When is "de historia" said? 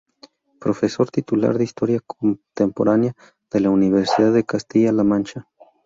1.59-1.99